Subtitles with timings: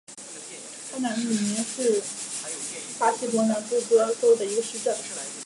[0.91, 2.01] 帕纳米林是
[2.97, 4.97] 巴西伯南布哥州的一个市镇。